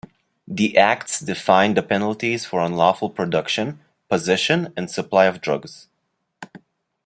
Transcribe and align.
The 0.47 0.77
acts 0.79 1.19
define 1.19 1.75
the 1.75 1.83
penalties 1.83 2.43
for 2.43 2.59
unlawful 2.61 3.11
production, 3.11 3.81
possession 4.09 4.73
and 4.75 4.89
supply 4.89 5.25
of 5.25 5.41
drugs. 5.41 5.89